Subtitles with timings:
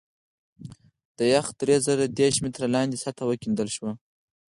[1.17, 3.91] د یخ درې زره دېرش متره لاندې سطحه وکیندل شوه